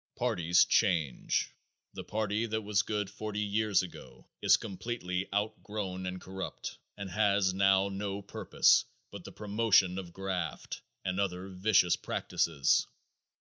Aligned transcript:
Parties 0.15 0.65
change. 0.65 1.51
The 1.93 2.03
party 2.03 2.47
that 2.47 2.63
was 2.63 2.81
good 2.81 3.07
forty 3.07 3.39
years 3.41 3.83
ago 3.83 4.25
is 4.41 4.57
completely 4.57 5.29
outgrown 5.31 6.07
and 6.07 6.19
corrupt 6.19 6.79
and 6.97 7.07
has 7.11 7.53
now 7.53 7.87
no 7.89 8.23
purpose 8.23 8.83
but 9.11 9.23
the 9.25 9.31
promotion 9.31 9.99
of 9.99 10.11
graft 10.11 10.81
and 11.05 11.19
other 11.19 11.49
vicious 11.49 11.95
practices. 11.97 12.87